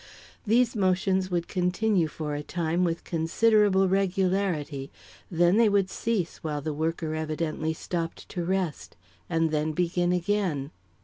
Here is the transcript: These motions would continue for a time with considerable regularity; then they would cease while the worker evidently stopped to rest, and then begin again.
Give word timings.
These 0.47 0.75
motions 0.75 1.29
would 1.29 1.47
continue 1.47 2.07
for 2.07 2.33
a 2.33 2.41
time 2.41 2.83
with 2.83 3.03
considerable 3.03 3.87
regularity; 3.87 4.91
then 5.29 5.57
they 5.57 5.69
would 5.69 5.91
cease 5.91 6.37
while 6.37 6.59
the 6.59 6.73
worker 6.73 7.13
evidently 7.13 7.73
stopped 7.73 8.27
to 8.29 8.43
rest, 8.43 8.95
and 9.29 9.51
then 9.51 9.73
begin 9.73 10.11
again. 10.11 10.71